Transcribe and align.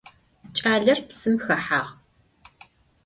Ç'aler 0.55 0.99
psım 1.07 1.35
xehağ. 1.43 1.81